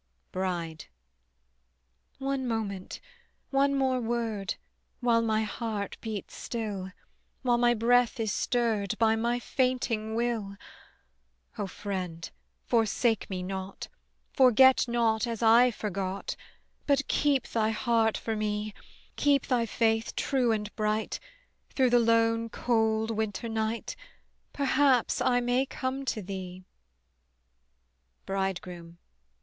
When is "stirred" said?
8.33-8.97